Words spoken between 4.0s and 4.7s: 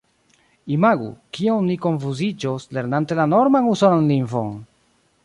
lingvon!